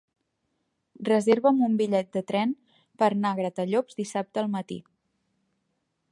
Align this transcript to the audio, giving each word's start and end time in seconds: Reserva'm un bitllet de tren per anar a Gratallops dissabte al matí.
Reserva'm 1.09 1.59
un 1.67 1.75
bitllet 1.81 2.09
de 2.17 2.23
tren 2.31 2.55
per 3.01 3.09
anar 3.15 3.33
a 3.33 3.39
Gratallops 3.41 3.99
dissabte 4.01 4.41
al 4.45 4.49
matí. 4.55 4.79